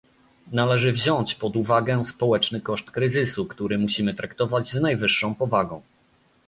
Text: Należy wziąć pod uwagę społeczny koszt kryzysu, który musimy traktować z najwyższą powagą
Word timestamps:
Należy 0.51 0.91
wziąć 0.91 1.35
pod 1.35 1.55
uwagę 1.55 2.05
społeczny 2.05 2.61
koszt 2.61 2.91
kryzysu, 2.91 3.45
który 3.45 3.77
musimy 3.77 4.13
traktować 4.13 4.71
z 4.73 4.81
najwyższą 4.81 5.35
powagą 5.35 5.81